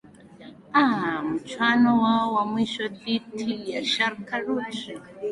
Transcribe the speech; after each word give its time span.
aa 0.83 1.21
mchwano 1.21 2.01
wao 2.03 2.33
wa 2.33 2.45
mwisho 2.45 2.87
dhiti 2.87 3.71
ya 3.71 3.85
shaka 3.85 4.39
ruturi 4.39 5.01